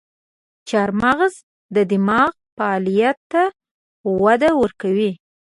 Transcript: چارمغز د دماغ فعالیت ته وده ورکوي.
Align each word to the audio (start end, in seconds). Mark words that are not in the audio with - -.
چارمغز 0.69 1.33
د 1.75 1.77
دماغ 1.91 2.31
فعالیت 2.55 3.17
ته 3.31 3.43
وده 4.23 4.49
ورکوي. 4.61 5.11